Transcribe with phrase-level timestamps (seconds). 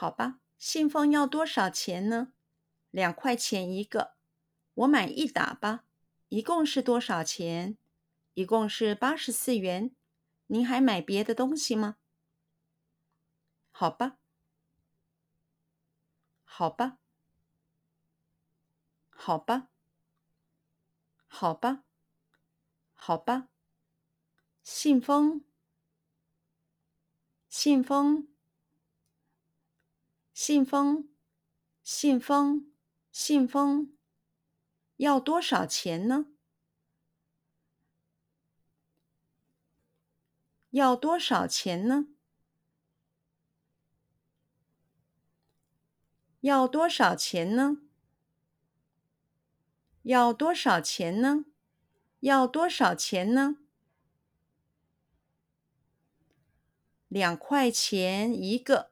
[0.00, 2.32] 好吧，信封要多少钱呢？
[2.92, 4.14] 两块钱一个，
[4.74, 5.86] 我买一打吧。
[6.28, 7.76] 一共是多少钱？
[8.34, 9.96] 一共是八十四元。
[10.46, 11.96] 您还买别的东西吗？
[13.72, 14.18] 好吧，
[16.44, 16.98] 好吧，
[19.10, 19.68] 好吧，
[21.26, 21.82] 好吧，
[22.94, 23.48] 好吧。
[24.62, 25.44] 信封，
[27.48, 28.28] 信封，
[30.40, 31.08] 信封，
[31.82, 32.70] 信封，
[33.10, 33.92] 信封。
[34.96, 36.26] 要多少钱呢？
[40.70, 42.06] 要多少钱呢？
[46.42, 47.78] 要多少钱呢？
[50.02, 51.46] 要多少钱呢？
[52.20, 53.56] 要多少钱呢？
[57.08, 58.87] 两块钱一个。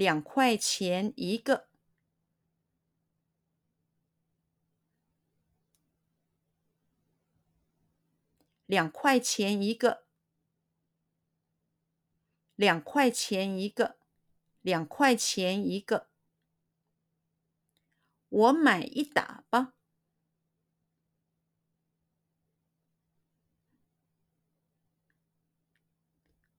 [0.00, 1.68] 两块钱一个，
[8.64, 10.06] 两块钱一个，
[12.56, 13.98] 两块钱一个，
[14.62, 16.08] 两块钱一个。
[18.30, 19.74] 我买一打吧，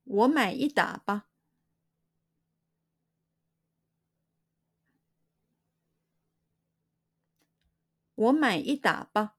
[0.04, 1.31] 我买一打吧。
[8.22, 9.36] 我买一打吧，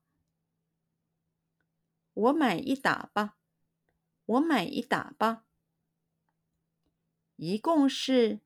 [2.14, 3.36] 我买一打吧，
[4.26, 5.44] 我买一打吧。
[7.36, 8.40] 一共是，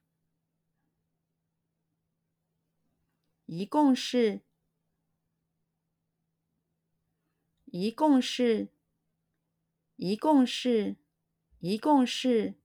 [3.47, 4.43] 一共是，
[7.65, 8.69] 一共是，
[9.97, 10.97] 一共是，
[11.61, 12.61] 一共是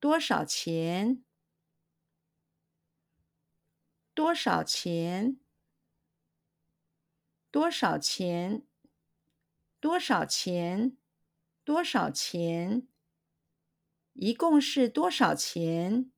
[0.00, 1.22] 多少钱？
[4.12, 5.39] 多少钱？
[7.60, 8.66] 多少钱？
[9.80, 10.96] 多少钱？
[11.62, 12.88] 多少钱？
[14.14, 16.10] 一共是多少钱？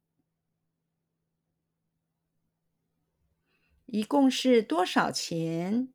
[3.87, 5.93] 一共是多少钱？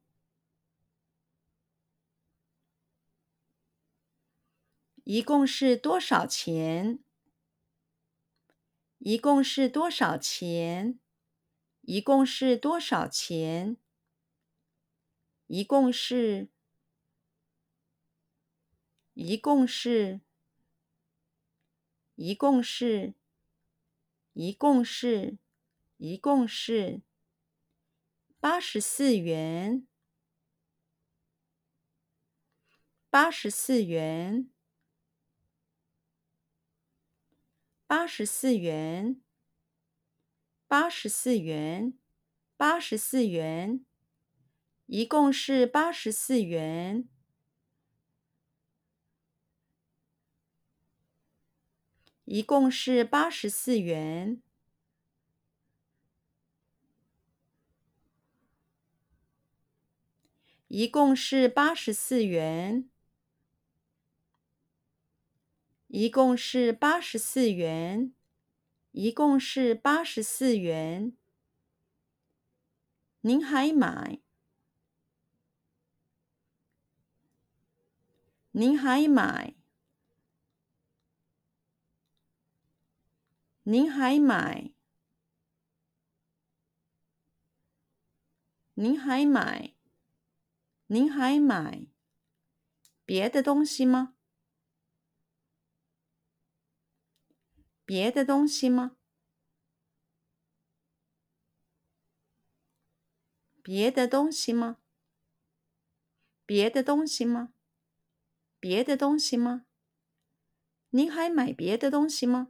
[5.06, 7.00] 一共是多少钱？
[8.98, 11.00] 一共是多少钱？
[11.84, 13.78] 一共是多少钱？
[15.48, 16.50] 一共是，
[19.14, 20.20] 一共是，
[22.16, 23.14] 一共是，
[24.34, 25.38] 一共是，
[25.96, 27.02] 一共是
[28.42, 29.88] 八十四元，
[33.10, 34.52] 八十四元，
[37.88, 39.24] 八十四元，
[40.68, 41.98] 八十四元，
[42.58, 43.86] 八十四元。
[44.88, 47.10] 一共是八十四元，
[52.24, 54.42] 一共是八十四元，
[60.70, 62.90] 一共是八十四元，
[65.88, 68.14] 一共是八十四元，
[68.92, 71.12] 一共是八十四元。
[73.20, 74.22] 您还买？
[78.60, 79.54] 您还买？
[83.62, 84.72] 您还买？
[88.74, 89.76] 您还买？
[90.88, 91.86] 您还买
[93.06, 94.16] 别的东西吗？
[97.86, 98.98] 别的东西吗？
[103.62, 104.78] 别的东西吗？
[106.48, 107.54] 别的东西吗？
[108.68, 109.64] 别的东西吗？
[110.90, 112.50] 您还买别的东西吗？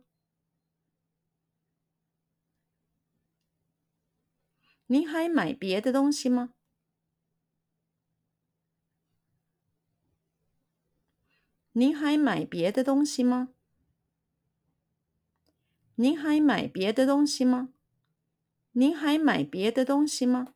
[4.88, 6.56] 您还买别的东西吗？
[11.74, 13.50] 您还买别的东西吗？
[15.98, 17.70] 您还买别的东西吗？
[18.72, 20.48] 您还买别的东西吗？